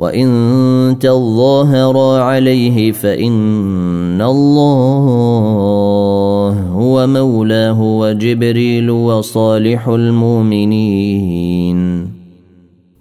[0.00, 12.10] وان تظاهر عليه فان الله هو مولاه وجبريل وصالح المؤمنين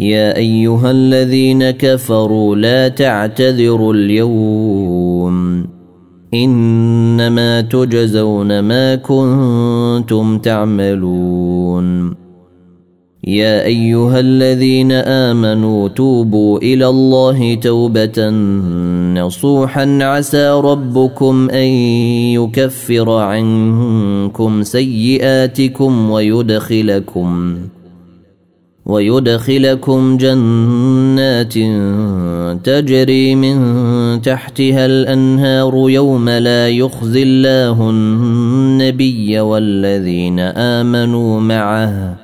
[0.00, 5.66] يا ايها الذين كفروا لا تعتذروا اليوم
[6.34, 12.14] انما تجزون ما كنتم تعملون
[13.24, 18.28] يا ايها الذين امنوا توبوا الى الله توبه
[19.22, 21.68] نصوحا عسى ربكم ان
[22.34, 27.56] يكفر عنكم سيئاتكم ويدخلكم
[28.88, 31.52] ويدخلكم جنات
[32.66, 33.64] تجري من
[34.22, 42.16] تحتها الانهار يوم لا يخزي الله النبي والذين امنوا معه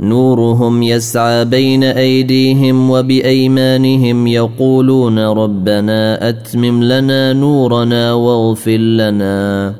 [0.00, 9.74] نورهم يسعى بين ايديهم وبايمانهم يقولون ربنا اتمم لنا نورنا واغفر لنا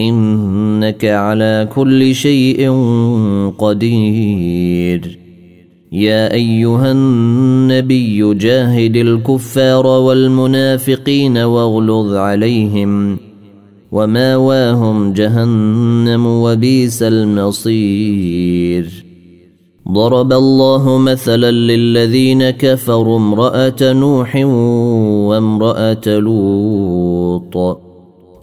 [0.00, 2.70] انك على كل شيء
[3.58, 5.18] قدير
[5.92, 13.18] يا ايها النبي جاهد الكفار والمنافقين واغلظ عليهم
[13.92, 19.06] وماواهم جهنم وبئس المصير
[19.88, 24.36] ضرب الله مثلا للذين كفروا امراه نوح
[25.26, 27.85] وامراه لوط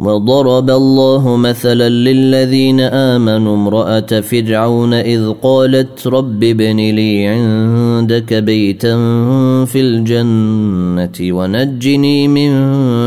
[0.00, 8.94] وضرب الله مثلا للذين امنوا امراه فرعون اذ قالت رب ابن لي عندك بيتا
[9.68, 12.50] في الجنه ونجني من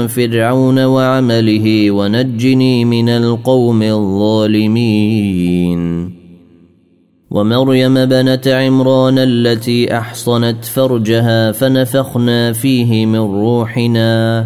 [0.07, 6.13] فرعون وعمله ونجني من القوم الظالمين
[7.31, 14.45] ومريم بنت عمران التي احصنت فرجها فنفخنا فيه من روحنا